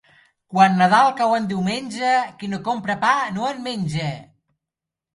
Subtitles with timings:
[0.53, 4.13] Quan Nadal cau en diumenge, qui no compra pa no en menja.